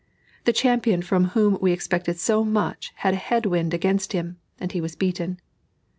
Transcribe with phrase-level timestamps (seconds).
[0.45, 4.71] The champion from whom we expected so much had a head wind against him, and
[4.71, 5.39] he was beaten.